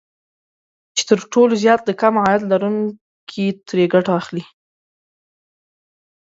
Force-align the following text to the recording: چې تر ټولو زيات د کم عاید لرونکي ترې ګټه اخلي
چې 0.95 1.03
تر 1.09 1.19
ټولو 1.33 1.53
زيات 1.63 1.81
د 1.85 1.91
کم 2.01 2.13
عاید 2.23 2.41
لرونکي 2.51 3.45
ترې 3.67 3.85
ګټه 3.93 4.11
اخلي 4.19 4.43